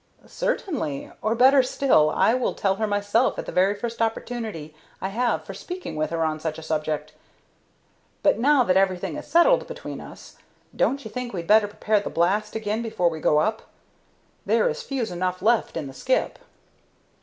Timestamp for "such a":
6.39-6.63